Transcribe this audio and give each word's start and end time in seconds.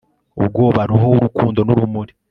ubwoba, 0.39 0.81
roho 0.89 1.05
w'urukundo 1.13 1.59
n'urumuri 1.63 2.11